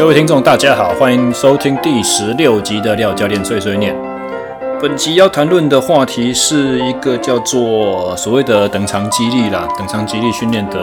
[0.00, 3.94] 各位听众，大家好，欢迎收听第十六集的廖教练碎碎念。
[4.80, 10.80] 本集要谈论的话题是一个叫做所谓的等长激励啦，等长激励训练的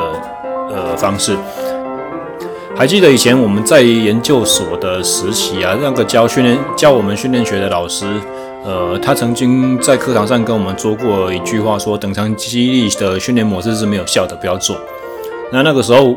[0.72, 1.36] 呃方式。
[2.76, 8.06] 还记得以前我们在研究所的时期啊，那个教训练教我们训练学的老师，
[8.64, 14.78] 呃，他曾经在课堂上跟我们说过一句话说，等长激励的训练模式是没有效的，不要做。
[15.52, 16.16] 那那个时候。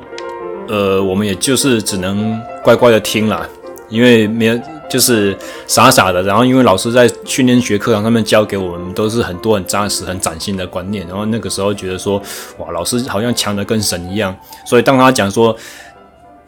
[0.69, 3.47] 呃，我们也就是只能乖乖的听啦，
[3.89, 6.23] 因为没有就是傻傻的。
[6.23, 11.07] 然后，因为老师在训练学课堂上面教给我们都是很多很扎实、很崭新的观念。
[11.07, 12.21] 然后那个时候觉得说，
[12.59, 14.37] 哇，老师好像强的跟神一样。
[14.67, 15.57] 所以当他讲说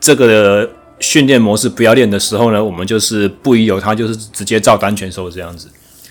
[0.01, 0.69] 这个
[1.01, 5.69] 训练模式不要练的时候呢，我们就是不疑有他，就是直接照单全收这样子。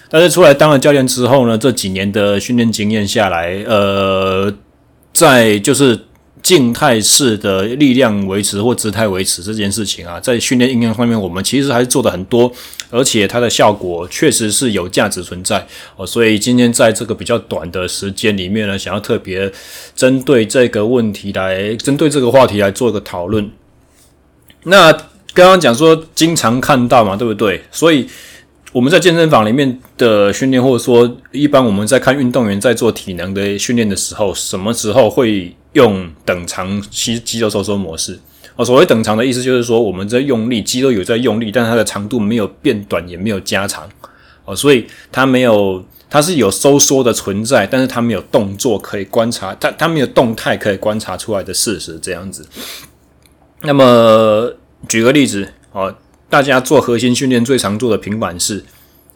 [0.10, 4.54] 但是出来当了教练之后呢，这几年的训练经验下来，呃，
[5.14, 6.00] 在就是。
[6.42, 12.52] 静态式的力量维持或姿态维持这件事情啊，在训练应用方面，我们其实还是做的很多，
[12.90, 16.06] 而且它的效果确实是有价值存在哦。
[16.06, 19.52] 所以今天在这个比较短的时间里面呢，想要特别
[19.96, 23.50] 针对这个问题来，针对这个话题来做一个讨论。
[24.64, 24.92] 那
[25.34, 27.64] 刚刚讲说经常看到嘛，对不对？
[27.72, 28.08] 所以。
[28.74, 38.20] 我们在健身房里面的训练，或者说一般我们在看运动员在做体能的训练的时候，什么时候会用等长肌肌肉收缩模式？
[38.56, 43.90] 哦，所谓等长的意思就是说我们在用力，肌肉有在用力，但它的长度没有变短，也没有加长。
[44.46, 52.48] 哦，所以它没有，它是有收缩的存在，但是它没有动作可以观察，它它没有动态可以观察出来的事实这样子。
[53.62, 54.54] 那么
[54.88, 55.96] 举个例子，哦。
[56.32, 58.64] 大家做核心训练最常做的平板式，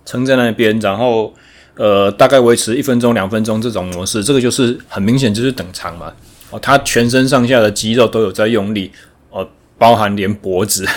[0.06, 1.34] 撑在那边，然后
[1.75, 6.12] 呃大概维持一分钟、两分钟这种模式，这个就是很明显就是等长嘛。
[6.56, 8.92] 哦，他全身上下的肌肉都有在用力，
[9.30, 10.88] 哦，包含连脖子、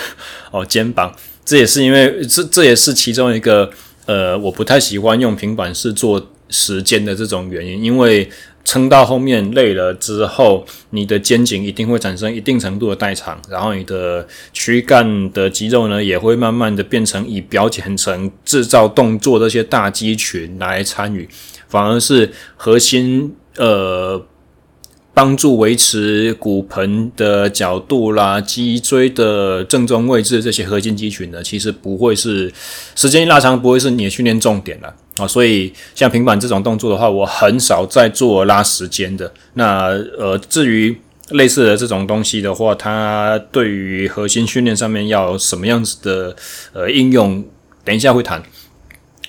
[0.50, 1.12] 哦肩膀，
[1.44, 3.70] 这也是因为这这也是其中一个
[4.06, 8.30] 呃我不太喜欢用平板式做时间的这种原因，因为。
[8.64, 21.26] 撑到后面累了之后，你的肩颈一定会产生一定程度的代偿，然后你的躯干的肌肉呢，也会慢慢的变成以表浅层制造动作这些大肌群来参与，
[21.66, 24.22] 反而是核心呃。
[25.18, 32.52] 帮助维持骨盆的角度啦，脊椎的正中位置这些核心肌群呢，其实不会是
[32.94, 35.26] 时间一拉长，不会是你的训练重点了啊。
[35.26, 39.28] 所以像平板这种动作的话，我很少在做拉时间的。
[39.54, 40.96] 那呃，至于
[41.30, 46.36] 类似的这种东西的话，它对于核心训练上面要什么样子的
[46.72, 47.44] 呃应用，
[47.82, 48.40] 等一下会谈。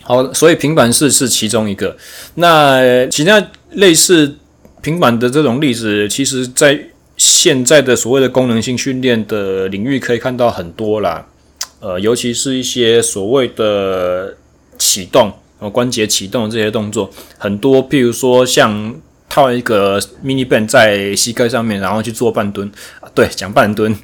[0.04, 1.98] 好，所以平板式是其中一个。
[2.36, 4.36] 那其他类似。
[4.82, 6.80] 平板的这种例子，其实在
[7.18, 11.28] 现在的所谓的功能性训练的领域可以看到很多啦。
[11.82, 14.36] 呃，尤其是一些所谓的
[14.78, 18.96] 启动、呃关节启动这些动作，很多，譬如说像
[19.30, 22.70] 套一个 mini band 在膝盖上面，然后去做半蹲。
[23.14, 23.96] 对，讲半蹲。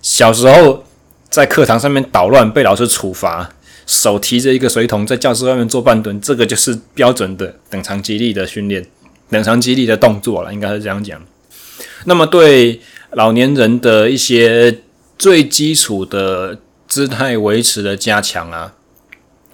[0.00, 0.84] 小时候
[1.28, 3.50] 在课堂上面捣乱，被老师处罚，
[3.86, 8.86] 手提着一个水桶在教室外面做半蹲，这个就是标准的等长肌力的训练。
[9.30, 11.20] 等长肌力的动作了，应该是这样讲。
[12.04, 12.80] 那么对
[13.12, 14.82] 老年人的一些
[15.18, 18.72] 最基础的姿态维持的加强啊，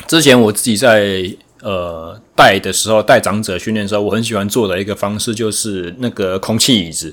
[0.07, 1.25] 之前我自己在
[1.63, 7.13] 呃带的时候，带长者训练的时候，我很喜欢做的一个方式就是那个空气椅子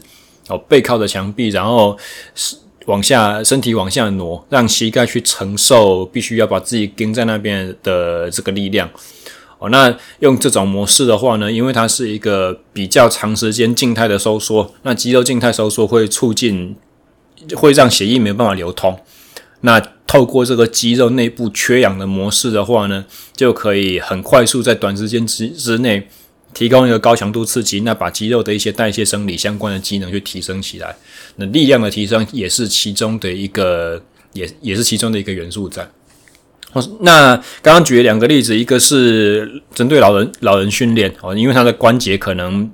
[0.49, 1.97] 哦，背靠着墙壁，然后
[2.85, 8.89] 往下身体往下挪，让膝盖去承受必须要把自己钉在那边的这个力量。
[9.61, 16.75] 哦，那用这种模式的话呢，因为它是一个比较长时间静态的收缩，那肌肉静态收缩会促进，
[17.55, 18.99] 会让血液没有办法流通。
[19.59, 26.07] 那透过这个肌肉内部缺氧的模式的话呢，就可以很快速在短时间之之内
[26.55, 30.95] 提供一个高强度刺激，那把肌肉的一些代谢生理相关的机能去提升起来。
[31.35, 34.01] 那力量的提升也是其中的一个，
[34.33, 35.87] 也也是其中的一个元素在。
[37.01, 42.71] 那刚刚举了两个例子，一个是针对老人老人训练哦，因为他的关节可能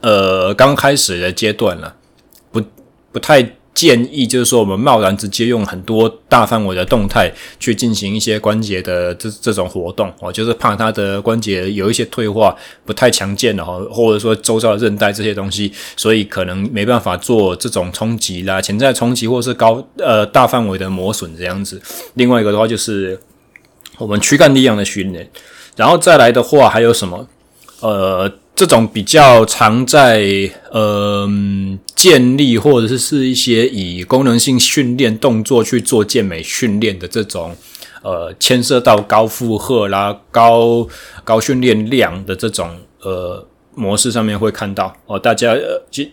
[0.00, 1.94] 呃刚开始的阶段了，
[2.50, 2.62] 不
[3.12, 3.42] 不太
[3.78, 21.80] 建议，就是说我们贸然直接用很多大范围的动态去进行一些关节的这这种活动哦，就是怕他的关节有一些退化，不太强健了哈，或者说周遭的韧带这些东西，所以可能没办法做这种冲击啦、潜在冲击或是高呃大范围的磨损这样子。
[22.14, 23.16] 另外一个的话就是。
[23.98, 25.28] 我们躯干力量的训练，
[25.74, 27.26] 然后再来的话还有什么？
[27.80, 31.24] 呃，这种比较常在呃
[31.94, 37.54] 建立或者是是一些以功能性训练动作去做健美训练的这种
[38.02, 40.84] 呃牵涉到高负荷啦、高
[41.22, 42.68] 高训练量的这种
[43.02, 43.46] 呃
[43.76, 46.06] 模式上面会看到哦，大家呃，其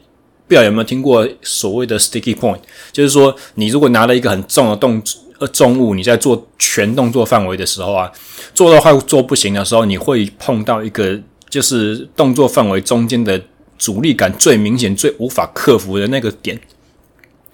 [0.47, 2.59] 不知道有没有听过所谓的 sticky point，
[2.91, 5.01] 就是说你如果拿了一个很重的动
[5.39, 8.11] 呃重物，你在做全动作范围的时候啊，
[8.53, 11.19] 做到快做不行的时候，你会碰到一个。
[11.55, 13.41] 就是动作范围中间的
[13.77, 16.59] 阻力感最明显、最无法克服的那个点，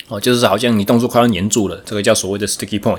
[0.07, 2.97] 哦，就是好像你动作快要黏住了，这个叫所谓的 sticky point。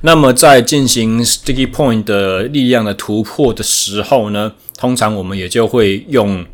[0.00, 6.44] 那么在进行 sticky point 的力量的突破的时候呢，通常我们也就会用，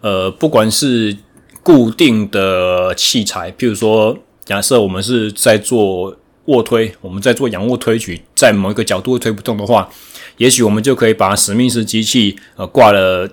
[0.00, 1.14] 呃，不管是
[1.62, 4.16] 固定的器材，譬如说，
[4.46, 6.16] 假设我们是在做
[6.46, 9.90] 卧推，我们在做仰卧推举，在某一个角度推不动的话，
[10.38, 13.28] 也许我们就可以把史密斯机器呃挂了。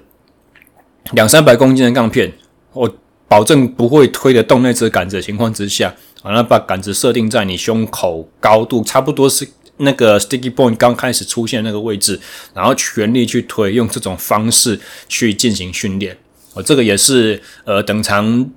[1.13, 2.31] 两三百公斤的杠片，
[2.73, 2.97] 我
[3.27, 9.47] 保证不会推得动那只杆子的情况之下，啊，那把杆子设定在你胸口高度，差不多是
[9.77, 12.19] 那个 sticky point 刚开始出现那个位置，
[12.53, 16.17] 然后全力去推，用这种方式去进行训练。
[16.53, 18.49] 哦，这个也是呃等长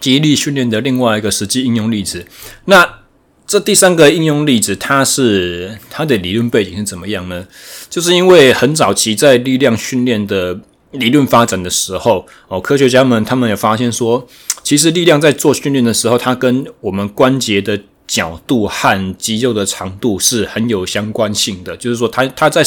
[0.00, 2.26] 肌力训练的另外一个实际应用例子。
[2.64, 3.00] 那
[3.46, 7.46] 这第三个应用例子，它是它的理论背景是怎么样呢？
[7.90, 10.60] 就是因为很早期在力量训练的。
[10.92, 14.26] 理论发展的时候，哦，科学家们他们也发现说，
[14.62, 21.76] 其实力量在做训练的时候，它跟我们关节的角度和肌肉的长度是很有相关性的。
[21.76, 22.62] 就是说它，它在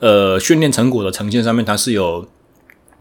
[0.00, 2.28] 呃训练成果的呈现上面，它是有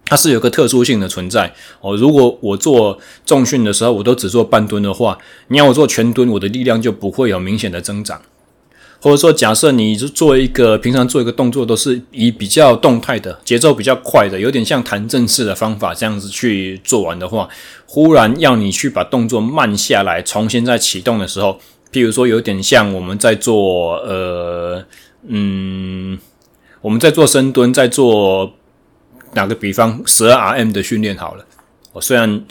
[0.06, 1.54] 它是有个特殊性的存在。
[1.82, 5.18] 哦，如果我做重训的时候，我都只做半蹲的话，
[5.50, 8.22] 你要我做全蹲，我的力量就不会有明显的增长。
[9.02, 17.48] 或者说，假设你是做一个平常做一个动作，都是以比较动态的节奏比较快的，有点像弹正式的方法这样子去做完的话，
[17.86, 21.60] 忽然要你去把动作慢下来，重新再启动的时候，
[21.92, 24.84] 譬如说有点像我们在做呃
[25.28, 26.18] 嗯，
[26.82, 28.54] 我们在做深蹲，在做
[29.34, 31.46] 打个比方十二 RM 的训练好了。
[31.94, 32.44] 我虽然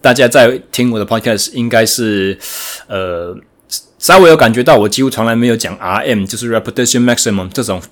[0.00, 2.36] 大家在听我的 podcast 应该是
[2.88, 3.36] 呃。
[4.00, 7.82] 稍微有感觉到，我几乎从来没有讲 RM，就是 repetition maximum 这种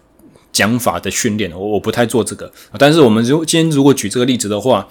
[0.50, 2.50] 讲法的训练，我我不太做这个。
[2.78, 4.88] 但是我们如今天如果举这个例子的话，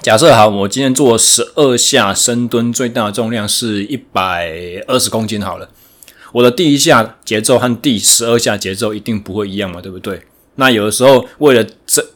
[0.00, 4.52] 假设好，我今天做十二下深蹲，最大的重量是一百
[4.86, 5.68] 二十公斤好了。
[6.32, 10.22] 我的第一下节奏和第十二下节奏一定不会一样嘛，对不对？
[10.54, 12.06] 那有的时候为了这，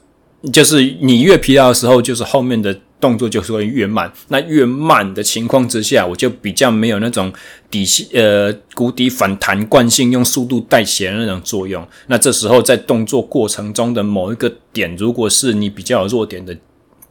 [0.53, 2.79] 就是你越疲劳的时候，就是后面的。
[3.05, 7.31] 动作就是会越慢，那越慢的情况之下，我就比较没有那种
[7.71, 7.85] 底
[8.15, 11.87] 呃谷底反弹惯性用速度带起来那种作用。
[12.07, 16.57] 那这时候在动作过程中的某一个点，如果是你比较有弱点的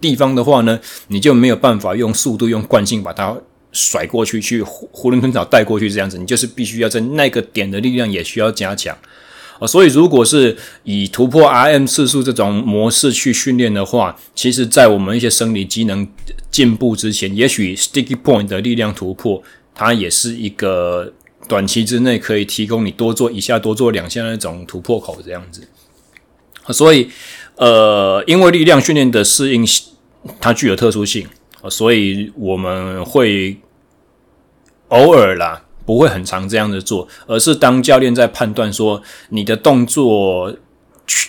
[0.01, 0.79] 地方的话呢，
[1.09, 3.37] 你就没有办法用速度用惯性把它
[3.71, 8.97] 甩过去，去囫囵吞枣带过去这样子，你就是必须要在那个点的力量也需要加强。
[9.59, 16.07] 啊所以，如果是以突破 RM 次数这种模式去训练的话，其实，在我们一些生理机能
[16.51, 19.41] 进步之前，也许 Sticky Point 的力量突破，
[19.73, 21.13] 它也是一个
[21.47, 25.67] 短期之内可以提供你多做一下、多做两下那种突破口这样子。
[26.69, 27.09] 所以，
[27.55, 29.65] 呃，因为力量训练的适应
[30.39, 31.27] 它具有特殊性，
[31.69, 33.57] 所以我们会
[34.87, 35.65] 偶尔啦。
[35.85, 40.55] 不会很常这样子做，而是当教练在判断说你的动作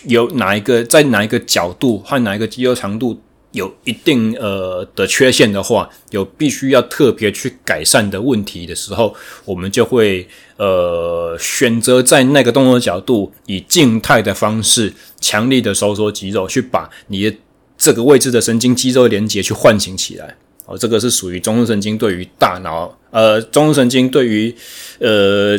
[0.07, 3.21] 有哪一个在哪一个角度换哪一个肌肉长度
[3.53, 17.37] 有一定呃的缺陷的话，有必须要特别去改善的问题的时候，我们就会呃选择在那个动作角度以静态的方式强力的收缩肌肉，去把你的
[17.79, 20.37] 这个位置的神经肌肉连接去唤醒起来。
[20.67, 24.55] 哦，这个是属于中枢神经对于大脑，呃，中枢神经对于
[24.99, 25.59] 呃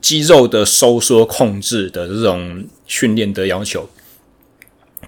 [0.00, 3.88] 肌肉的收缩控制的这种训练的要求。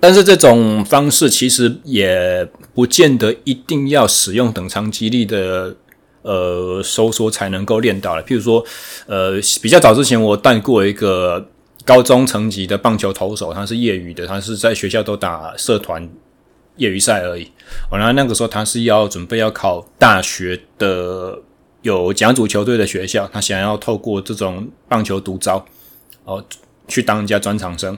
[0.00, 5.76] 但是这种方式其实也不见得一定要使用等长肌力的
[6.22, 8.22] 呃收缩才能够练到了。
[8.24, 8.64] 譬如说，
[9.06, 11.46] 呃，比较早之前我带过一个
[11.84, 16.08] 高中层级的棒球投手，他是业余的，他是在学校都打社团。
[16.80, 17.44] 业余赛而已。
[17.88, 21.38] 哦，然后那个时候他是要准备要考大学的，
[21.82, 25.64] 有甲组球队的学校，他想要透过这种棒球独招，
[26.24, 26.44] 哦，
[26.88, 27.96] 去当人家专长生。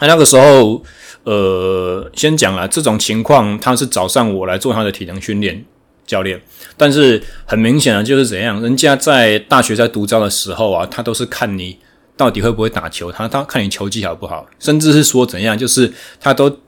[0.00, 0.82] 那那个时候，
[1.24, 5.64] 呃，先讲了这种情况，他是找上我来做他的体能训练
[6.06, 6.40] 教练。
[6.76, 11.78] 但是很明显的就是怎样，人家在大学在独招的时候啊，他都是看你
[12.16, 16.58] 到底会不会打球，他他看你球技好不好，甚至是说怎样，就是他都。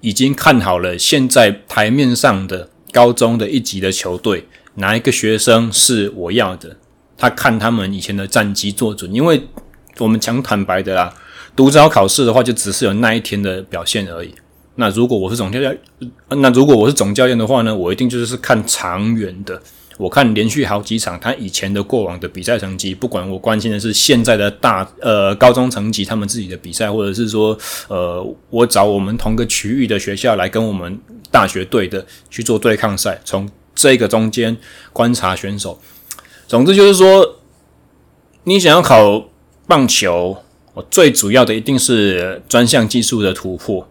[0.00, 6.76] 已经看好了现在台面上的高中的一级的球队，哪一个学生是我要的？
[7.18, 9.42] 他看他们以前的战绩做准，因为
[9.98, 11.14] 我们讲坦白的啦，
[11.56, 14.34] 独招考试的话，就只是有那一天的表现而已。
[14.74, 15.78] 那如果我是总教练，
[16.28, 19.62] 那如果我是总教练的话呢，我一定就是看长远的。
[19.98, 27.56] 我看连续好几场他以前的过往的比赛成绩，不管我关心的是现在的大呃高中成绩他们自己的比赛，或者是说
[27.88, 31.00] 呃我找我们同个区域的学校来跟我们
[31.30, 34.56] 大学队的去做对抗赛，从这个中间
[34.92, 35.80] 观察选手。
[36.46, 37.40] 总之就是说，
[38.44, 39.28] 你想要考
[39.66, 40.36] 棒球，
[40.74, 43.88] 我最主要的一定是专项技术的突破，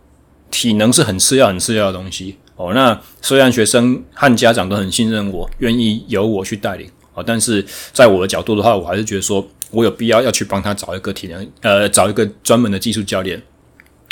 [0.49, 2.37] 体能是很次要、很次要的东西。
[2.55, 13.41] 哦，那虽然学生和家长都很信任我，愿意由我去带领，哦，但是在我的角度的话，我还是觉得说我有必要要去帮他找一个体能，呃，找一个专门的技术教练。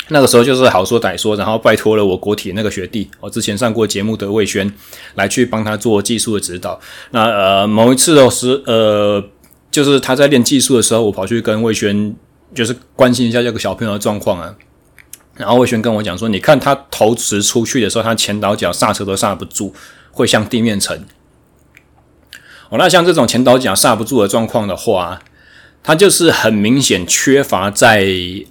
[0.08, 4.70] 那个时候就是好说歹说，然后拜托了我国体那个学弟，我之前上过节目的魏轩，
[5.14, 6.78] 来去帮他做技术的指导。
[7.12, 9.24] 那呃，某一次的时，呃，
[9.70, 12.14] 就是他在练技术的时候，我跑去跟魏轩，
[12.54, 14.54] 就是关心一下这个小朋友的状况啊。
[15.36, 19.74] 然后魏轩跟我讲说：“你看他投掷出去的时候，他前倒脚刹车都刹不住，
[20.12, 21.04] 会向地面沉。
[22.68, 25.20] 哦，那像这种前倒脚刹不住的状况的话，
[25.82, 28.06] 他就是很明显缺乏在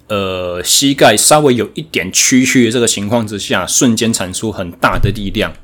[0.08, 5.54] 呃膝盖稍微有一点屈曲的这个情况之下，瞬间产出很大的力量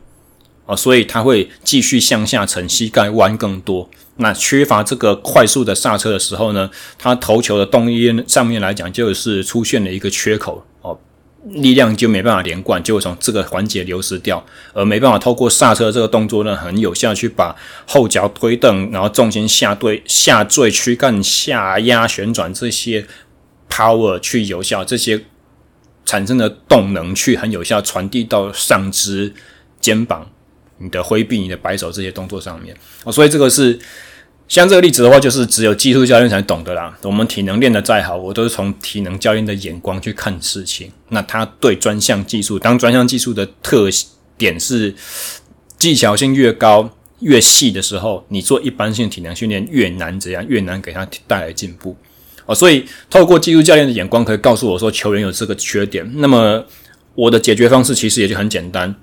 [0.65, 3.91] 哦，所以他会继续向下沉，膝盖弯更多。
[4.17, 10.65] 那缺乏这个快速的刹车的时候呢，他投球的动力上面来讲，就是出现了一个缺口。”
[11.49, 14.45] 力量就没办法连贯，就会从这个环节流失掉，
[14.75, 17.57] 而没办法透过刹车这个动作呢，很有效去把
[17.87, 23.07] 后脚推蹬，然后重心下坠、下坠、躯干下压、旋转这些
[23.71, 25.25] power 去有效，这些
[26.05, 29.33] 产生的动能去很有效传递到上肢、
[29.81, 30.31] 肩膀、
[30.79, 32.77] 你的挥臂、你的摆手这些动作上面。
[33.05, 33.79] 哦，所以这个是。
[34.51, 36.99] 像这个例子的话，就是只有技术教练才懂的啦。
[37.05, 40.91] 我们体能练得再好，我都是从体能教练的眼光去看事情。
[41.11, 43.89] 那他对专项技术，当专项技术的特
[44.37, 44.93] 点是
[45.79, 46.91] 技巧性越高、
[47.21, 51.97] 越细的时候，你做一般性体能训练越难，怎样越难给他带来进步
[52.47, 52.53] 哦。
[52.53, 56.05] 所以透过技术教练的眼光，可以告诉我说球员有这个缺点。
[56.17, 56.65] 那么
[57.15, 58.97] 我的解决方式其实也就很简单，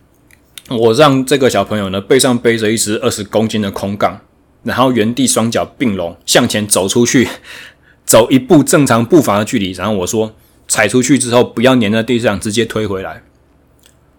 [0.67, 4.19] 我让这个小朋友呢背上背着一只二十公斤的空杠。
[4.63, 7.27] 然后原地双脚并拢向前走出去，
[8.05, 9.71] 走一步正常步伐的距离。
[9.71, 10.33] 然后我说
[10.67, 13.23] 踩出去之后不要粘在地上，直接推回来。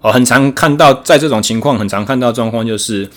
[0.01, 3.11] 哦，很常看到在这种情况，很常看到状况就是，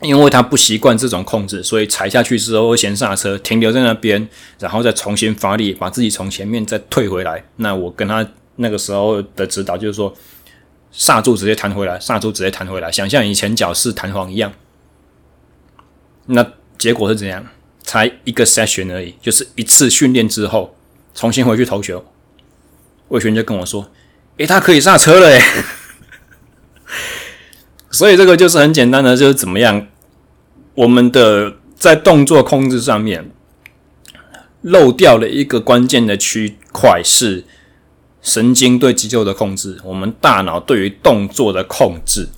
[0.00, 7.44] 因为他不习惯这种控制，所以踩下去之后会先刹车，停留在那边，然后再重新发力，把自己从前面再退回来。
[7.56, 10.12] 那我跟他那个时候的指导就是说，
[10.90, 14.52] 刹住直接弹回来，刹住直接弹回来，想象以前脚是弹簧一样。
[16.26, 17.46] 那结果是怎样？
[17.84, 20.76] 才一个 session 而已，就是一次训练之后，
[21.14, 22.04] 重新回去投球，
[23.08, 23.90] 魏璇就跟我说
[24.38, 25.42] ：“诶，他可以刹车了诶。
[27.90, 29.88] ”所以这个就是很简单的，就是怎么样，
[30.74, 33.30] 我们的在动作控制上面
[34.62, 37.44] 漏掉了一个关键的区块，是
[38.22, 42.28] 神经对肌肉的控制，我们大脑对于动作的控制。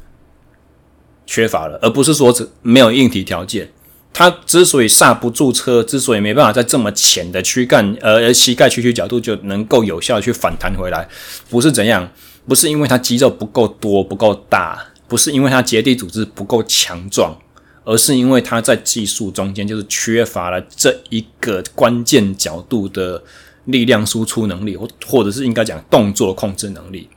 [1.27, 3.71] 缺乏了，而不是说只没有硬体条件。
[4.13, 11.09] 他之所以刹不住车，之所以没办法在这么浅的躯干呃膝盖屈曲角度就能够有效去反弹回来，
[11.51, 12.09] 不是怎样，
[12.47, 14.79] 不是因为他肌肉不够多不够大，
[15.09, 17.37] 不是因为他结缔组织不够强壮，
[17.83, 23.21] 而是因为他在技术中间就是缺乏了这一个关键角度的
[23.65, 27.09] 力量输出能力，或或者是应该讲动作控制能力。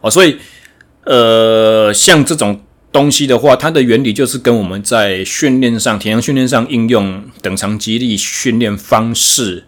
[0.00, 0.38] 哦，所以
[1.04, 2.60] 呃，像这种。
[2.92, 9.64] 东西的话，它的原理就是跟我们在训练上、体能训练上应用等长肌力训练方式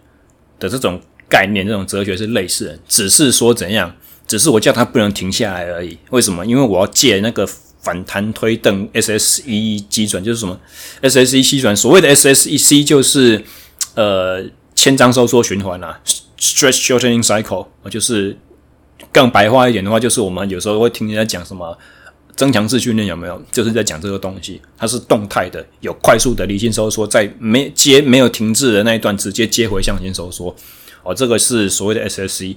[0.60, 5.96] 的这种概念、这种哲学是类似的，只是说怎样，只是我叫它不能停下来而已。
[6.10, 6.44] 为什么？
[6.44, 7.48] 因为我要借那个
[7.80, 10.60] 反弹推蹬 SSE 基转，就是什么
[11.00, 13.42] SSE 机转，所谓的 SSEC 就是
[13.94, 15.98] 呃牵张收缩循环啊
[16.38, 18.36] ，Stretch Shortening Cycle，就是
[19.10, 21.78] 更白话一点的话，就是我们有时候会听人家讲什么。
[22.36, 23.40] 增强式训练有没有？
[23.52, 30.54] 就是在讲这个东西，它是动态的，有快速的离心收缩，在没接没有停滞的那一段直接接回向心收缩。
[31.02, 32.56] 哦，这个是所谓的 SSC，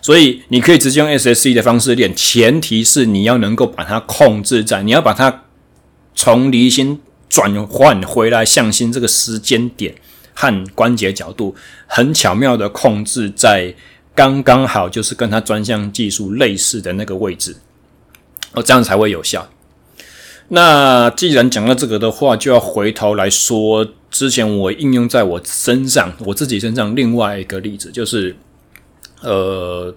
[0.00, 5.44] 所以你可以直接用 SSC 的方式练，前提是你要能够把它控制在，你要把它
[6.14, 6.98] 从离心
[7.28, 9.94] 转换回来向心这个时间点
[10.34, 11.54] 和关节角度，
[11.86, 13.74] 很巧妙的控制在
[14.14, 17.54] 刚刚好就是跟它专项技术类似的那个位置，
[18.52, 19.48] 哦，这样才会有效。
[20.48, 28.36] 那既然讲到这个的话，就要回头来说，之前我应用在我身上，我自己身上另外一个例子，就是，
[29.22, 29.94] 呃，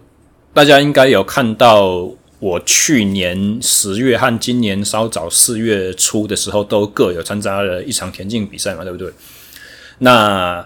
[0.53, 2.09] 大家应该有看到，
[2.39, 9.11] 我去年十月和今年稍早四月初的时候，都各有参加了一场田径比赛嘛，对不对？
[9.97, 10.65] 那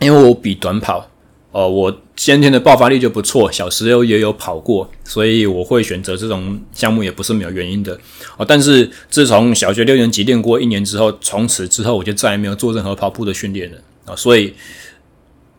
[0.00, 1.08] 因为我比短跑。
[1.50, 7.98] 哦，我先天的爆发力就不错，小时候也有跑过，所以我会选择这种项目也不是没有原因的。
[8.36, 14.14] 哦，但是自从小学六年级练过一年之后，从此之后我就再也没有做任何跑步的训练了啊。
[14.14, 14.52] 所以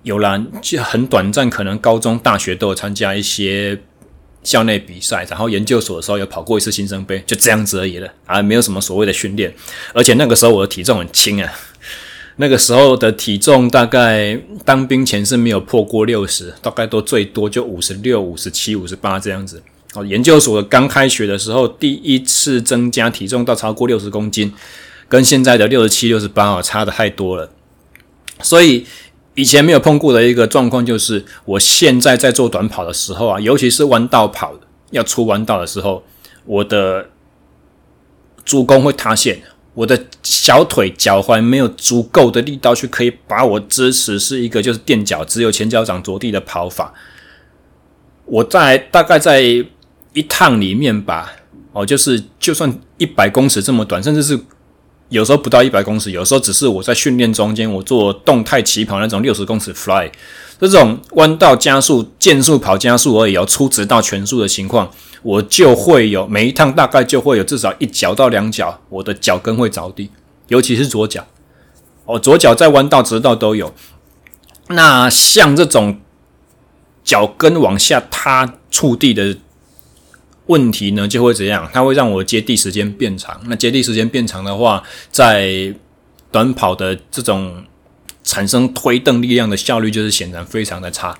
[0.03, 3.81] 有啦，就很短暂，可能高中、大学都有参加一些
[4.43, 9.51] 校内比赛，然后研究所的时候有跑过一次新生杯，就这样子而已了啊，没有什么所谓的训练。
[9.93, 11.51] 而且那个时候我的体重很轻啊。
[12.41, 19.61] 那个时候的体重大概当兵前是没有破过六十，大概都最多就五十六、五十七、五十八这样子。
[19.93, 24.53] 哦，研究所刚开学的时候，第一次增加体重到超过六十公斤，
[25.09, 27.51] 跟现在的六十七、六十八哦，差的太多了。
[28.41, 28.85] 所以
[29.35, 34.53] 以前没有碰过的一个状况就是，我现在在做短跑的时候啊，尤其是弯道跑
[34.91, 36.05] 要出弯道的时候，
[36.45, 37.09] 我的
[38.45, 39.41] 足弓会塌陷。
[39.79, 46.93] 我的小腿、脚踝没有足够的力道去可以把我支持，是一个就是垫脚，只有前脚掌着地的跑法。
[48.25, 51.31] 我在大概在一趟里面吧，
[51.71, 54.37] 哦，就是就算一百公尺这么短，甚至是
[55.07, 60.11] 有时候不到一百公尺，有时候只是我在训练中间，我做动态起跑那种六十公尺 fly，
[60.59, 64.91] 这种弯道加速、渐速跑加速而已，要初直到全速的情况。
[65.21, 70.09] 我就会有每一趟大概就会有至少一脚到两脚，我的脚跟会着地，
[70.47, 71.25] 尤其是左脚，
[72.05, 73.73] 哦，左脚在弯道、直道都有。
[74.69, 75.99] 那像这种
[77.03, 79.35] 脚跟往下塌触地的
[80.45, 81.69] 问题呢，就会怎样？
[81.73, 83.39] 它会让我接地时间变长。
[83.45, 85.73] 那接地时间变长的话，在
[86.31, 87.63] 短跑的这种
[88.23, 91.17] 产生推蹬力量的效率就是显然非常的差。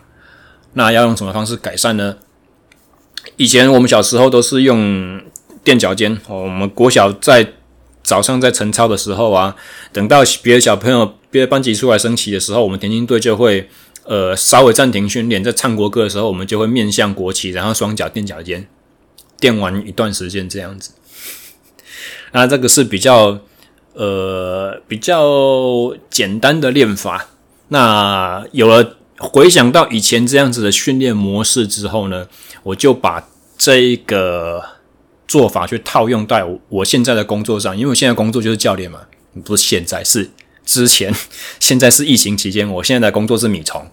[0.74, 2.16] 那要用什么方式改善呢？
[3.38, 5.22] 以前我们小时候都是用
[5.64, 6.20] 垫脚尖。
[6.28, 7.54] 我们国小在
[8.04, 9.56] 早上在晨操的时候啊，
[9.92, 13.70] 等到别的小朋友、别的班级出来升旗的时候，我们田径队就会
[14.06, 18.68] 呃稍微暂停训练，在唱国歌的时候，我们就会面向国旗，然后双脚垫脚尖，
[19.40, 20.92] 垫完一段时间这样子。
[22.32, 23.40] 那这个是比较
[23.94, 27.30] 呃比较简单的练法。
[27.70, 32.28] 那有了回想到以前这样子的训练模式之后呢，
[32.64, 33.28] 我就把
[33.58, 34.64] 这一个
[35.28, 39.02] 做法去套用在我现在的工作上，因为我现在工作就是教练嘛，
[39.44, 40.32] 不是现在，是
[40.66, 41.14] 之前，
[41.60, 43.86] 现在是疫情期间，我现在的工作是米虫。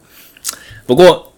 [0.87, 1.33] 不过，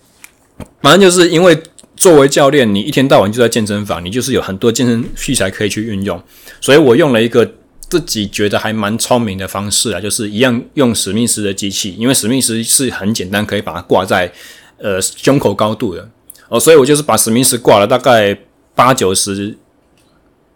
[0.82, 1.58] 反正就是因为
[1.96, 6.22] 作为教练，你一天到晚就在健身房，你就是有很多健身器材可以去运用，
[6.60, 7.54] 所以我用了一个
[7.88, 14.30] 自己觉得还蛮聪明的方式啊，就是一样用史密斯的机器，因为史密斯是很简单，可以把它挂在
[14.76, 16.08] 呃胸口高度的。
[16.48, 18.38] 哦，所以我就是把史密斯挂了大概
[18.74, 19.56] 八九十，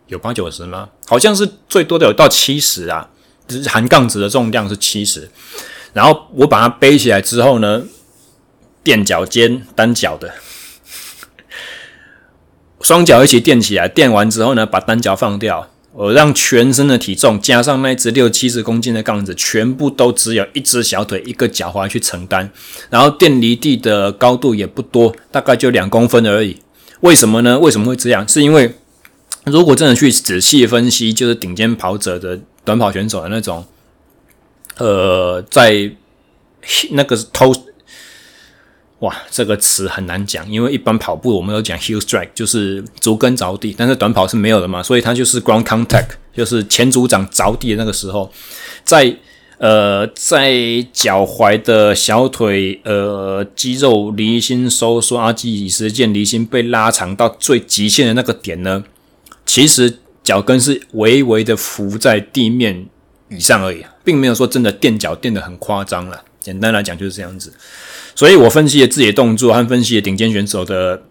[0.08, 0.90] 有八九十吗？
[1.06, 3.08] 好像是最多的有到七十啊，
[3.48, 5.30] 就是含杠子的重量是七十。
[5.94, 7.82] 然后我把它背起来之后呢，
[8.82, 10.34] 垫脚尖单脚的，
[12.80, 15.70] 双脚一起垫起来，垫完之后呢，把单脚放掉。
[15.94, 22.50] 我让全身的体重加上那只六七十公斤的杠子，全部都只有一只小腿、一个脚踝去承担，
[22.88, 26.56] 然后垫离地的高度也不多，大概就两公分而已。
[27.00, 27.58] 为什么呢？
[27.58, 28.26] 为什么会这样？
[28.26, 28.74] 是因为
[29.44, 33.66] 如果真的去仔细分析，就是顶尖跑者的短跑选手的那种，
[34.78, 35.90] 呃，在
[36.92, 37.52] 那个偷。
[39.02, 48.30] 哇，这个词很难讲，因为一般跑步我们都讲 heel strike，就是足跟着地，但是短跑是没有的嘛，所以它就是 ground contact，就是前足掌着地的那个时候，
[48.84, 49.16] 在
[49.58, 50.54] 呃在
[50.92, 58.84] 脚踝的小腿呃肌肉离心收缩啊，肌实腱离心被拉长到最极限的那个点呢，
[59.44, 62.86] 其实脚跟是微微的浮在地面
[63.28, 66.22] 以上而已，并没有说真的垫脚垫得很夸张了。
[66.38, 67.52] 简单来讲就是这样子。
[68.14, 71.02] 所以我分析了自己的动作和分析了顶尖选手的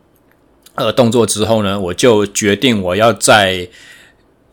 [0.75, 3.67] 呃动作之后呢，我就决定我要在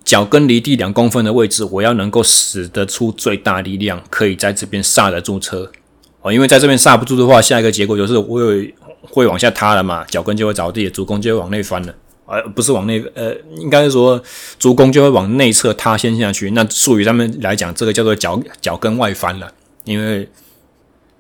[0.02, 5.70] 脚跟离地两公分的位置，我要能够使得出最大力量，可以在这边刹得住车
[6.22, 6.32] 哦。
[6.32, 14.20] 因为在这边刹不住的话，下一个结果就是会会往下塌了嘛，脚跟就会着地，足弓就会往内翻了，而不是往内呃，应该是说
[14.58, 16.50] 足弓就会往内侧塌陷下去。
[16.52, 19.52] 那术语上面来讲，这个叫做脚脚跟外翻了，
[19.84, 20.26] 因为。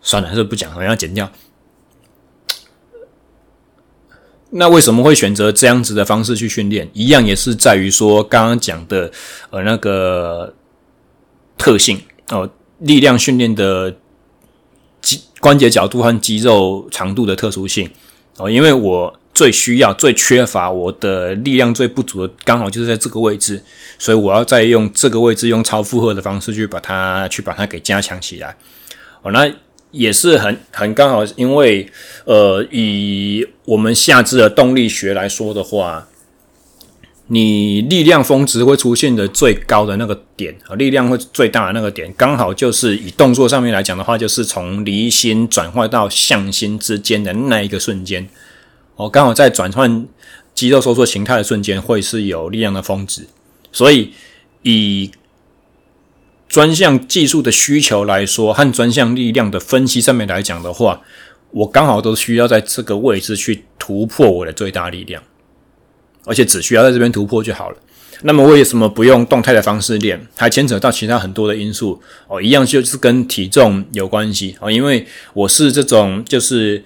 [0.00, 1.30] 算了，还是不讲，我要剪掉。
[4.50, 6.88] 那为什么会选择这样子的方式去训练？
[6.92, 9.10] 一样也是在于说刚刚讲的
[9.50, 10.54] 呃那个
[11.56, 13.96] 特性哦、力量训练的
[15.00, 17.90] 肌关节角度和肌肉长度的特殊性
[18.36, 19.18] 哦、因为我。
[19.34, 23.62] 最需要、最缺乏我的力量最不足的，刚好就是在这个位置，
[23.96, 28.56] 所以我要再用这个位置用超负荷的方式去把它去把它给加强起来。
[29.22, 29.48] 哦，那
[29.90, 31.90] 也是很很刚好，因为
[32.24, 36.08] 呃，以我们下肢的动力学来说的话，
[37.28, 48.28] 你力量峰值会出现的最高的那个点啊，力量会最大的那个点，刚好就是以动作上面来讲的话，就是从离心转换到向心之间的那一个瞬间。
[48.96, 50.06] 哦，刚好在转换
[50.54, 53.26] 肌肉收缩形态的瞬间，会是有力量的峰值，
[53.70, 54.12] 所以
[54.62, 55.10] 以
[56.48, 61.02] 专项技术的需求来说，和专项力量的分析上面来讲的话，
[61.50, 65.22] 我刚好都需要在这个位置去突破我的最大力量，
[66.24, 67.76] 而且只需要在这边突破就好了。
[68.22, 70.26] 那么为什么不用动态的方式练？
[70.36, 76.82] 还牵扯到其他很多的因素哦，一样就是跟体重有关系哦，因为我是这种就是。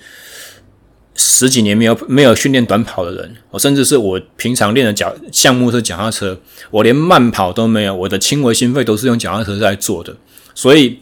[1.15, 10.17] 十几年没有没有训练短跑的人，我甚至是我平常练的脚项目是脚踏车，我连慢跑都没有，我的轻微心肺都是用脚踏车在做的，
[10.55, 10.99] 所以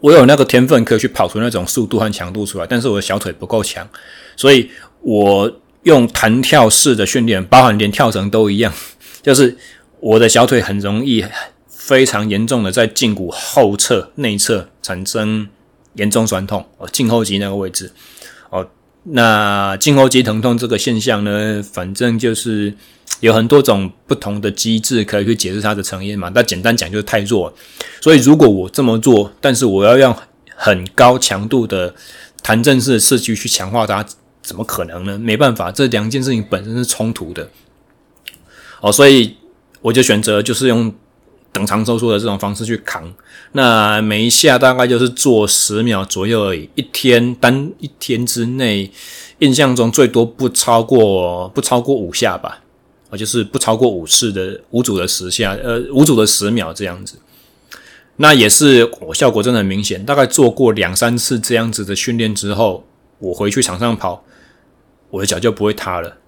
[0.00, 3.86] 我有那个天分可以去跑出那种速度和强度出来，但是我的小腿不够强，
[4.34, 4.70] 所以
[5.02, 8.72] 我用弹跳式的训练，包含连跳绳都一样，
[9.22, 9.54] 就是
[10.00, 11.22] 我的小腿很容易
[11.66, 15.48] 非常严重的在胫骨后侧内侧产生
[15.94, 17.92] 严重酸痛，哦，胫后肌那个位置，
[18.48, 18.66] 哦。
[19.10, 22.74] 那胫后肌疼痛这个现象呢，反正就是
[23.20, 26.30] 有很多种不同的机制可以去解释它的成因嘛。
[26.34, 27.52] 那简单讲就是太弱，
[28.00, 30.14] 所以如果我这么做，但是我要用
[30.54, 31.94] 很高强度的
[32.42, 34.04] 弹正式的刺激去强化它，
[34.42, 35.18] 怎么可能呢？
[35.18, 37.48] 没办法，这两件事情本身是冲突的。
[38.80, 39.36] 哦，所以
[39.80, 40.94] 我就选择就是用。
[41.50, 43.12] 等长收缩的这种方式去扛，
[43.52, 46.68] 那每一下大概就是做十秒左右而已。
[46.74, 48.90] 一天单一天之内，
[49.38, 52.60] 印象中最多不超过不超过五下吧，
[53.10, 57.18] 啊，就是不超过五次的五组的十下，呃，五组的十秒这样子。
[58.16, 62.84] 那也是我效果真的很明显，大概做过两三次这样子的训练之后，
[63.18, 64.22] 我回去场上跑，
[65.10, 66.18] 我的脚就不会塌了。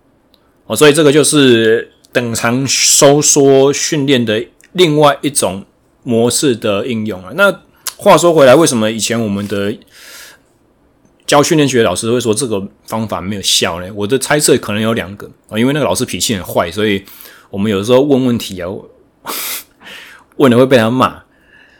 [0.66, 4.44] 哦，所以这个就是等长收缩训练的。
[4.72, 5.64] 另外一种
[6.02, 7.62] 模式的应用啊，那
[7.96, 9.76] 话说回来，为什么以前我们的
[11.26, 13.90] 教训练学老师会说这个方法没有效呢？
[13.94, 17.04] 我的猜测可能有两个啊，因为那个老师脾气很坏，所以
[17.50, 18.68] 我们有时候问问题啊，
[20.36, 21.22] 问了会被他骂，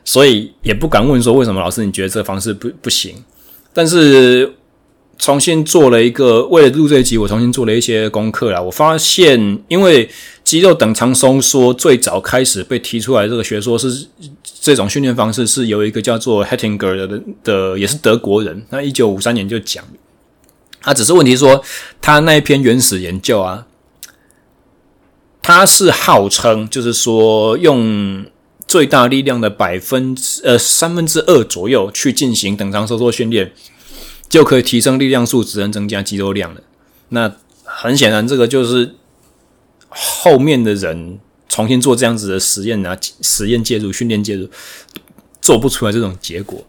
[0.05, 3.25] 所以也不敢问说为什么老师你觉得这个方式不不行，
[3.73, 4.55] 但是。
[5.23, 8.59] 重新做了一个，为了录这一集，我重新做了一些功课啦。
[8.59, 10.09] 我发现，因为
[10.51, 14.09] 肌肉等长收缩最早开始被提出来这个学说是
[14.61, 19.85] 这种训练方式，是由一个叫做 Hettinger 的的，也是德国人，那一九五三年就讲。
[20.81, 21.63] 他只是问题说，
[22.01, 23.69] 他那一篇原始研究啊，
[25.41, 28.27] 他是号称就是说用
[28.67, 33.53] 最大力量的百分之呃三分之二左右去进行等长收缩训练。
[34.29, 36.61] 就可以提升力量数值和增加肌肉量了。
[37.11, 37.33] 那
[37.65, 38.95] 很显然，这个就是
[39.91, 44.49] 后面的人重新做这样子的实验啊，实验介入、训练介入，
[45.43, 46.65] 做不出来这种结果。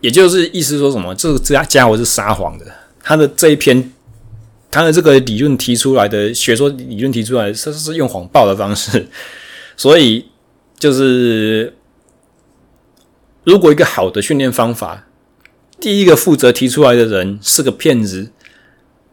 [0.00, 1.14] 也就是意思说什么？
[1.14, 2.64] 这个这家伙是撒谎的。
[3.02, 3.92] 他的这一篇，
[4.70, 9.08] 他的这个理论提出来的学说理论提出来是，是用谎报的方式。
[9.76, 10.26] 所以，
[10.78, 11.76] 就是
[13.44, 15.04] 如果一个好的训练方法。
[15.80, 18.32] 第一个负责提出来的人是个骗子，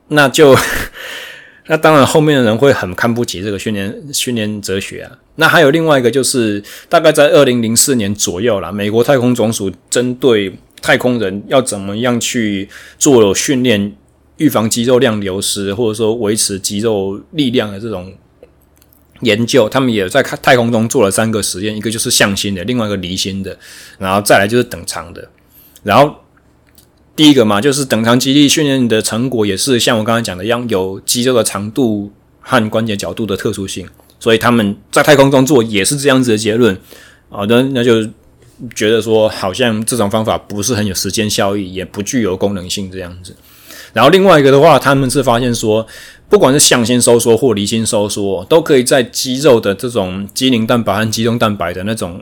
[0.07, 0.57] 那就
[1.67, 5.12] 那当然后面的人会很看不起这个训练训练哲学啊。
[5.36, 13.95] 那还有另外一个就是，大概在二零零四年左右啦，美国太空总署针对太空人要怎么样去做训练，
[14.38, 18.13] 预防肌肉量流失，或者说维持肌肉力量的这种
[19.21, 23.58] 研究，他们也在太空中做了三个实验，一个就是向心的，另外一个离心的，
[23.97, 25.28] 然后再来就是等长的，
[25.84, 26.15] 然后。
[27.15, 33.88] 第一个嘛，就是等长肌力训练的成果也是像我刚才讲的一样，有肌肉的长度和关节角度的特殊性，
[34.19, 36.78] 所以他们在太空中做也是这样子的结论。
[37.30, 38.06] 好的，那就
[38.75, 43.34] 觉得说好像这种方法不是很有时间效益，也不具有功能性这样子。
[43.93, 45.88] 然后另外一个的话，他们是发现说，
[46.28, 52.21] 不管是向心收缩或离心收缩，都可以在肌肉的这种肌凝蛋白和肌中蛋白的那种。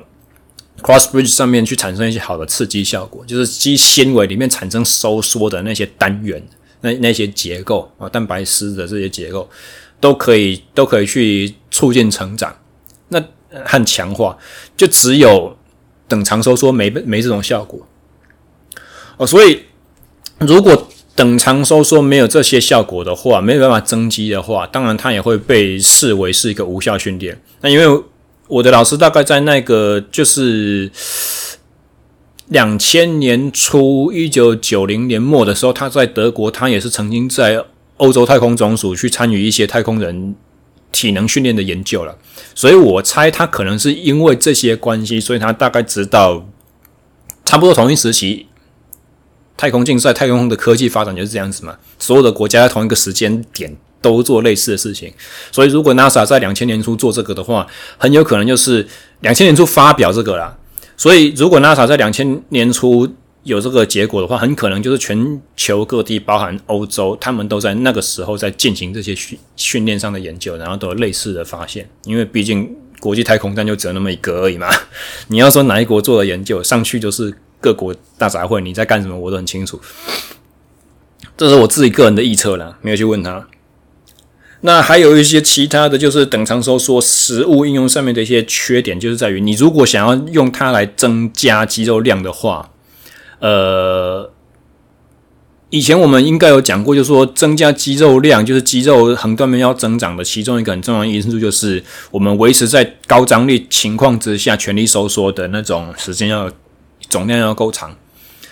[0.81, 6.45] Cross bridge 上面去产生一些好的刺激效果，就是肌纤维里面产生收缩的那些单元
[6.81, 9.49] 那那些结构啊，蛋白丝的这些结构
[10.01, 12.53] 都可以都可以去促进成长，
[13.07, 13.23] 那
[13.63, 14.37] 和强化，
[14.75, 15.55] 就只有
[16.09, 17.87] 等长收缩没没这种效果
[19.15, 19.63] 哦，所以
[20.39, 27.39] 如果等长收缩没有这些效果的话，没有办法增肌的话，当然它也会被视为是一个无效训练。
[27.61, 28.03] 那因为
[28.47, 30.91] 我的老师大概在那个就是
[32.47, 37.63] 两千年初、一九九零年末的时候，他在德国，他也是曾经在
[37.97, 40.35] 欧洲太空总署去参与一些太空人
[40.91, 42.17] 体能训练的研究了。
[42.53, 46.45] 所以我猜他可能是因为这些关系，所以他大概知道
[47.45, 48.47] 差不多同一时期。
[49.55, 51.77] 太空竞赛、太空的科技发展就是这样子嘛。
[51.99, 55.11] 所有的国家在同一个时间点都做类似的事情，
[55.51, 57.65] 所以如果 NASA 在两千年初做这个的话，
[57.97, 58.87] 很有可能就是
[59.21, 60.55] 两千年初发表这个啦。
[60.95, 63.11] 所以如果 NASA 在两千年初
[63.43, 71.89] 有这个结果的话，很可能就是全球各地，包含欧洲，他们都在那个时候在进行这些训训练上的研究，然后都有类似的发现。
[72.03, 74.67] 因为毕竟国际太空站就只有那么一个而已嘛。
[75.29, 77.33] 你要说哪一国做的研究上去就是。
[77.63, 79.17] 各国大杂烩，你在干什么？
[79.17, 79.79] 我都很清楚。
[81.37, 83.47] 这是我自己个人的臆测啦，没有去问他。
[84.65, 92.71] 那还有一些其他的就是等长收缩实物应用上面的一些缺点，就是在于你如果想要用它来增加肌肉量的话，
[93.39, 94.31] 呃，
[95.69, 106.51] 以前我们应该有讲过，就是说增加肌肉量，就是肌肉横断面要增长的其中一个很重要的因素，就是我们维持在高张力情况之下，全力收缩的那种时间要。
[107.09, 107.95] 总量要够长，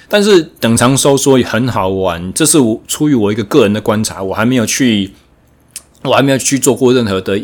[0.08, 2.32] 但是等长收缩也很好玩。
[2.34, 5.12] 这是我出于我一个个人的观察，我还没有去，
[6.04, 7.40] 我还没有去做过任何的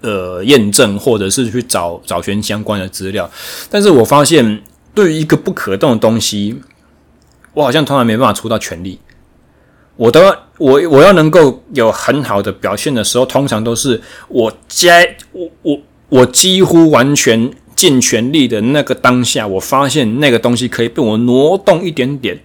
[0.00, 3.30] 呃验证，或者是去找找寻相关的资料。
[3.70, 4.62] 但是我发现，
[4.94, 6.60] 对于一个不可动的东西，
[7.52, 8.98] 我好像从来没办法出到全力。
[9.96, 10.20] 我都
[10.58, 17.52] 我我要能够有很好的表现的时候，通常都是我接我我我几乎完全。
[17.76, 22.40] 尽全力的那个当下，我发现那个东西可以被我挪动一点点。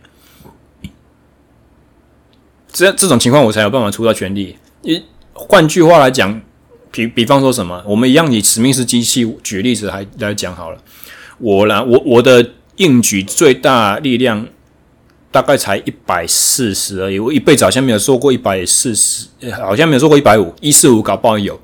[2.71, 4.57] 这这种情况，我才有办法出到全力。
[4.81, 5.01] 一
[5.33, 6.41] 换句话来讲，
[6.91, 10.77] 比比方说什么，我们一样以史密斯机器举例子来来讲好了。
[11.37, 14.47] 我啦，我我的硬举最大力量
[15.31, 17.19] 大概才一百四十而已。
[17.19, 19.27] 我一辈子好像没有做过一百四十，
[19.61, 21.59] 好像没有做过一百五，一四五搞不好有。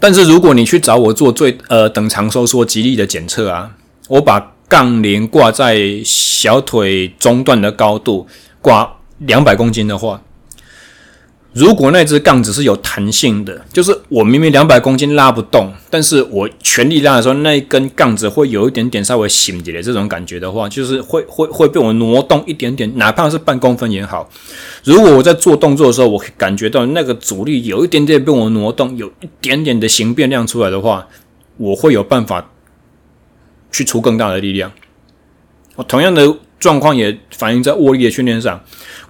[0.00, 3.70] 但是如果你去找我做最呃等长收缩肌力的检测啊，
[4.08, 8.26] 我把杠铃挂在小腿中段的高度，
[8.60, 10.22] 挂两百公斤的话。
[11.54, 24.28] 如果那支杠子是有弹性的，就是我明明两百公斤拉不动，但是我全力拉的时候，那一根杠子会有一点点稍微醒起来这种感觉的话，就是会会会被我挪动一点点，哪怕是半公分也好。
[24.82, 31.06] 如果我在做动作的时候，我感觉到那个阻力有一点点被我挪动，有一点点的形变量出来的话，
[31.56, 32.50] 我会有办法
[33.70, 34.72] 去出更大的力量。
[35.76, 36.36] 我同样的。
[36.64, 38.58] 状况也反映在握力的训练上。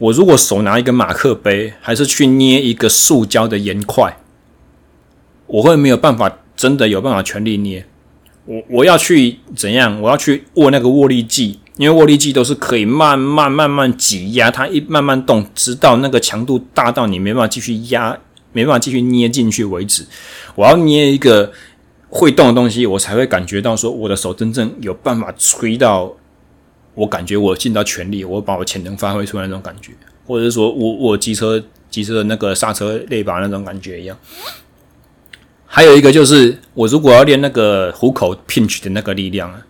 [0.01, 4.17] 我如果手拿一个马克杯，还是去捏一个塑胶的盐块，
[5.47, 7.87] 我会没有办法，真的有办法全力捏。
[8.45, 10.01] 我我要去怎样？
[10.03, 18.19] 我要去握那个握力计，因为握力计都是可以慢慢慢慢挤压它，一慢慢动，直到那个强度大到你没办法继续压，
[18.53, 20.05] 没办法继续捏进去为止。
[20.57, 21.53] 我要捏一个
[22.09, 26.17] 会动的东西，我才会感觉到说我的手真正有办法吹到。
[26.95, 29.93] 我感觉我尽到全力，我把我潜能发挥出来那种感觉，
[30.27, 34.17] 或者是说我我机车机车的那个刹车类把那种感觉一样。
[35.67, 39.67] 还有一个就是，我如果要练那个虎口 pinch 的那个力量啊，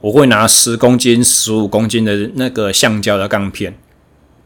[0.00, 3.76] 我会拿十公斤、十五公斤的那个橡胶的钢片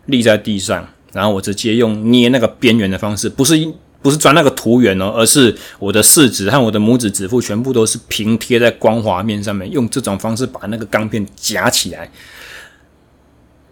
[0.06, 3.72] 立在地上，然后我直接用捏那个边缘的方式，不是。
[4.06, 12.08] 不是钻那个图缘哦，而是我的四指和我的拇指指腹全部都是平贴在光滑面上面，用这种方式把那个钢片夹起来，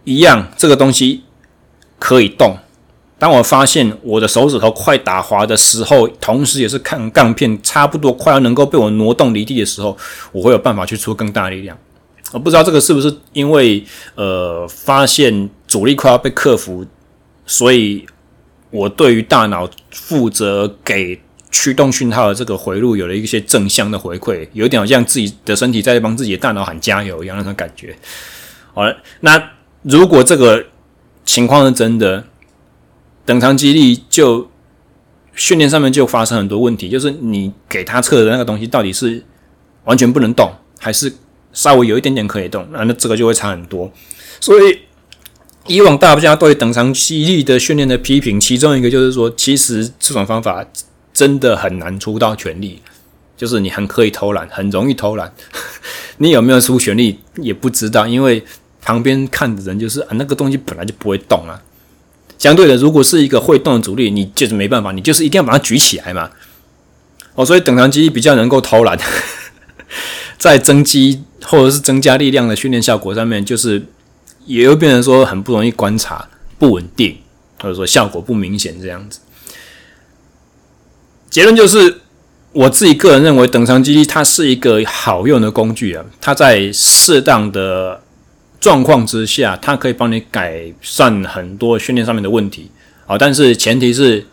[0.02, 1.22] 一样这个东西
[2.00, 2.56] 可以动。
[3.16, 9.96] 当我发现我的手指头快打滑的时候，同时也是看杠片差不多快要能够被我挪动离地的时候，
[10.32, 11.78] 我会有办法去出更大力量。
[12.32, 13.84] 我不知道这个是不是因为
[14.16, 16.84] 呃发现阻力快要被克服，
[17.46, 18.04] 所以。
[18.74, 21.20] 我对于大脑负责给
[21.52, 27.96] 驱动讯号的这个回路有了一些正向的回馈，有点好像自己的身体在帮自己的大脑喊加油一样那种感觉。
[28.72, 29.50] 好了，那
[29.82, 30.66] 如果这个
[31.24, 32.24] 情况是真的，
[33.24, 34.50] 等长肌力就
[35.36, 39.22] 训练上面就发生很多问题，就是你给他测的那个东西到底是
[39.84, 41.14] 完全不能动，还是
[41.52, 42.66] 稍微有一点点可以动？
[42.72, 43.88] 那那这个就会差很多。
[44.40, 44.80] 所以
[45.66, 50.64] 以往大家对等长肌力的训练的批评，其中一个就是说，其实这种方法
[51.12, 52.82] 真的很难出到全力，
[53.34, 55.32] 就是你很可以偷懒，很容易偷懒。
[56.18, 58.44] 你有没有出全力也不知道，因为
[58.82, 61.58] 旁边看的人就是啊，那个东西本来就不会动啊。
[62.36, 66.30] 相对的，如果是一个会动的阻力，你就是没办法，你就是一定要把它举起来嘛。
[67.34, 68.98] 哦，所以等长肌比较能够偷懒，
[70.36, 73.86] 在增肌或者是增加力量的训练效果上面，就是。
[74.46, 76.28] 也会变成说很不容易观察，
[76.58, 77.16] 不稳定，
[77.60, 79.20] 或者说效果不明显这样子。
[81.30, 82.00] 结论就是，
[82.52, 86.04] 我自己个人认为，等长肌力它是一个好用的工具啊。
[86.20, 88.00] 它在适当的
[88.60, 92.70] 状况之下，它可以帮你改善很多训练上面的问题
[93.06, 93.18] 啊。
[93.18, 94.24] 但是前提是，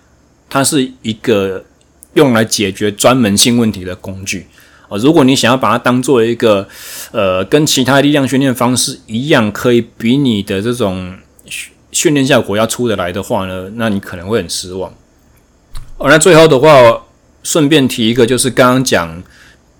[0.48, 1.66] 它是一个
[2.14, 4.46] 用来解决专门性问题的工具。
[4.98, 6.68] 如果你想要把它当做一个，
[7.12, 11.16] 呃，跟其他力量训练方式一样，可以比你的这种
[11.92, 14.94] 训练效果要出得来的话呢，那你可能会很失望。
[15.98, 17.04] 哦，那最后的话，
[17.44, 19.24] 顺便提一个，就是刚刚讲，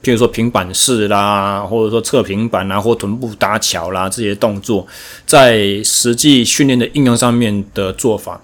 [0.02, 4.88] 譬如说平板式啦，或者说侧平板啦，或臀部搭桥啦这些动作，
[5.26, 8.42] 在实际训练的应用上面的做法，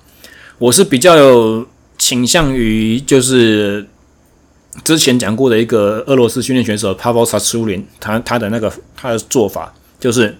[0.57, 1.65] 我是比较有
[1.97, 3.87] 倾向于就是。
[4.83, 10.37] 之前讲过的一个俄罗斯训练选手 Pavel Tsatsouline，他他的那个他的做法，就是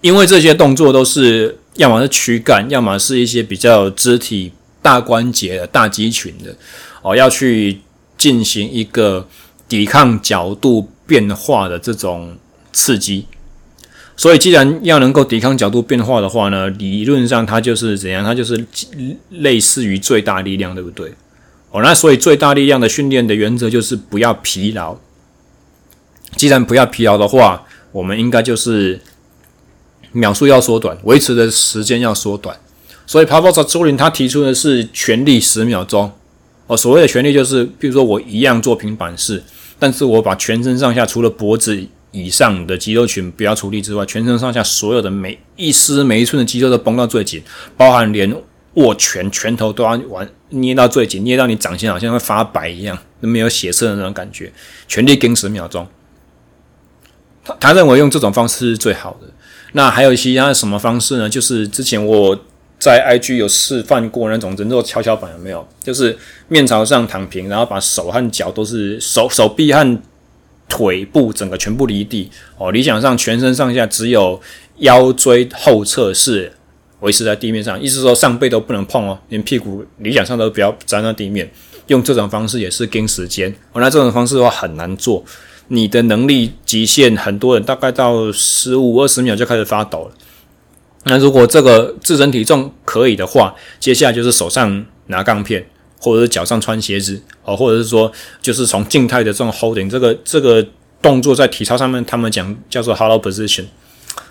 [0.00, 6.54] 因为这些动作都是要么是躯干，要么是一些比较肢体大关节的大肌群的
[7.02, 7.80] 哦，要去
[8.16, 9.28] 进行一个
[9.68, 12.36] 抵抗角度变化的这种
[12.72, 13.26] 刺激。
[14.16, 18.22] 所以，既然要能够抵抗角度变化的话呢，理论上它就是怎样？
[18.22, 18.66] 它就是
[19.30, 21.12] 类似于最大力量，对不对？
[21.70, 24.96] 哦，那所以最大力量的训练的原则就是不要疲劳。
[26.36, 29.00] 既然不要疲劳的话，我们应该就是
[30.12, 32.56] 秒数要缩短，维持的时间要缩短。
[33.06, 36.12] 所以 Pavel Tsatsouline 他提出的是全力十秒钟。
[36.66, 39.42] 哦，所谓的全力就是，比如说我一样做平板式，
[39.78, 47.42] 但是我把全身上下除了脖子以上的肌肉群不要出力之外，全身上下所有的每一丝每一寸的肌肉都绷到最紧，
[47.76, 48.32] 包含连
[48.74, 50.28] 握拳拳头都要完。
[50.52, 54.52] 捏到最紧，捏到你掌心好像会发白一样，都没有血色的那种感觉。
[54.88, 55.86] 全力跟十秒钟，
[57.44, 59.28] 他他认为用这种方式是最好的。
[59.74, 61.28] 那还有其他什么方式呢？
[61.28, 62.36] 就是之前我
[62.80, 65.64] 在 IG 有示范过那种人肉跷跷板，有没有？
[65.80, 70.02] 就是面朝上躺平，然后把手和脚都是手手臂和
[70.68, 72.28] 腿部整个全部离地
[72.58, 72.72] 哦。
[72.72, 74.40] 理想上全身上下只有
[74.78, 76.54] 腰椎后侧是。
[77.00, 81.50] 维持在地面上，意思说上背都不能碰哦，连屁股理想上都不要沾到地面。
[81.86, 83.80] 用这种方式也是跟时间哦。
[83.80, 85.24] 那这种方式的话很难做，
[85.68, 90.12] 你的能力极限，很多人大概到十五二十秒就开始发抖了。
[91.04, 95.66] 那如果这个自身体重可以的话，接下来就是手上拿杠片，
[95.98, 100.64] 或者是脚上穿鞋子哦，或者是说就是从静态的这种 holding 这个这个
[101.02, 103.64] 动作在体操上面他们讲叫做 hollow position，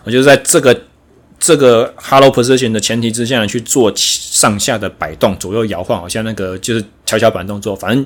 [0.06, 0.80] 我就是在这个。
[1.40, 7.74] 这个 hello position 的前提之下，去做上下的摆动，左右摇晃，好像那个就是跷跷板动作。
[7.74, 8.06] 反正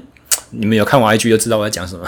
[0.51, 2.07] 你们有看我 IG 就知道我在讲什么。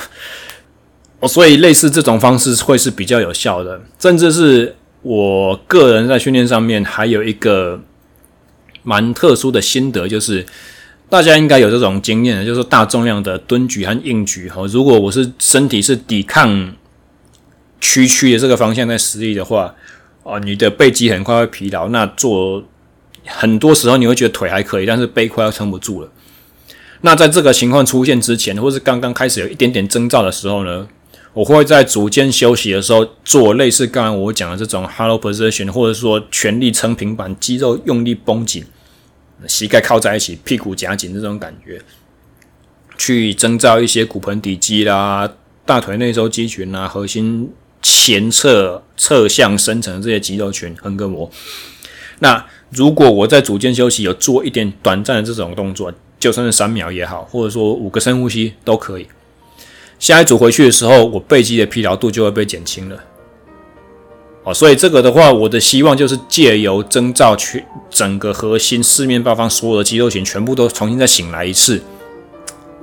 [1.19, 3.81] 哦，所以类似这种方式会是比较有效的。
[3.99, 7.81] 甚至是我个人在训练上面还有一个
[8.83, 10.45] 蛮特殊的心得，就是
[11.09, 14.47] 大家应该有这种经验的，就是大重量的蹲举和硬举。
[14.47, 16.75] 哈，如果我是身体是抵抗
[17.81, 19.73] 屈曲的这个方向在施力的话。
[20.25, 22.63] 哦，你的背肌很快会疲劳，那做
[23.27, 26.11] 很多时候你会觉得腿还可以，但是背快要撑不住了。
[27.01, 30.87] 那在这个情况出现之前，或是刚刚开始有一点点征兆的时候呢，
[31.33, 38.65] 我会在组间休息的时候做类似刚刚我讲的这种 hollow position，或者说全力撑平板，肌肉用力绷紧，
[39.47, 41.79] 膝盖靠在一起，屁股夹紧这种感觉，
[42.97, 45.31] 去征兆一些骨盆底肌啦、
[45.67, 47.51] 大腿内收肌群啦、核心。
[47.87, 51.29] 前侧、侧向、深层这些肌肉群横膈膜。
[52.17, 59.05] 那如果我在组间休息有做一点短暂的这种动作，就算是三秒也好，或者说五个深呼吸都可以。
[59.99, 63.03] 下一组回去的时候，我背肌的疲劳度就会被减轻了。
[64.43, 71.83] 哦，所以这个的话，我的希望就是借由征兆全整个核心四面八方所有的肌肉群全部都重新再醒来一次。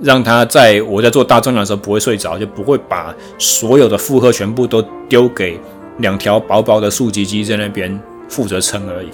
[0.01, 5.59] 让他在我在做大重量的时候不会睡着，就不会把所有的负荷全部都丢给
[5.99, 9.09] 两条薄薄的竖脊肌在那边负责撑而已。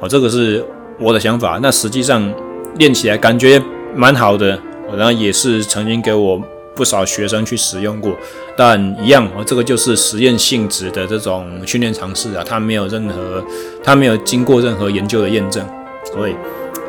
[0.00, 0.64] 哦，这个是
[1.00, 1.58] 我的想法。
[1.62, 2.32] 那实际上
[2.76, 3.60] 练起来感觉
[3.96, 4.58] 蛮好的，
[4.96, 6.40] 然后也是曾经给我
[6.76, 8.12] 不少学生去使用过，
[8.56, 13.42] 但一样哦，这个就是实验性质的这种训练尝试啊，它没有任何，
[13.82, 15.66] 它没有经过任何研究的验证，
[16.04, 16.36] 所以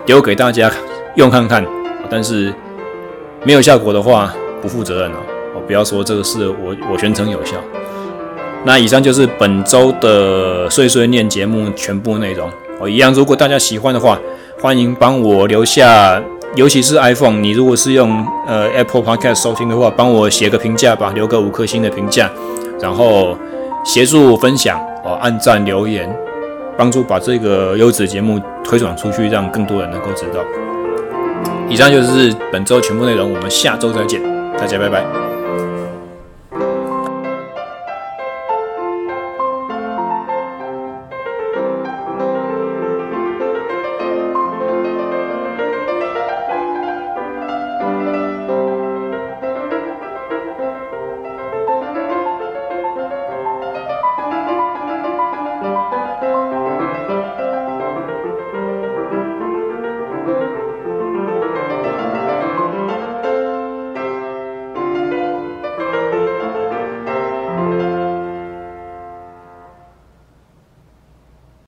[0.05, 0.71] 丢给大家
[1.15, 1.65] 用看看，
[2.07, 2.53] 但是
[3.45, 5.17] 没有效果的话，不负责任哦，
[5.55, 7.55] 我不要说这个事我我宣称有效。
[8.65, 12.49] 那以上就是本周的碎碎念节目全部内容。
[12.81, 14.19] 哦，一样，如果大家喜欢的话，
[14.61, 16.21] 欢迎帮我留下，
[16.55, 22.29] 尤其是 iPhone，你如果是用呃 Apple Podcast 收听的话，帮我写个评价吧，留个五颗星的评价，
[22.81, 23.37] 然后
[23.85, 26.13] 协助分享哦，按赞留言，
[26.77, 30.41] 帮助把这个优质节目推广出去，让更多人能够知道。
[31.69, 34.21] 以上就是本周全部内容，我们下周再见，
[34.57, 35.28] 大家拜拜。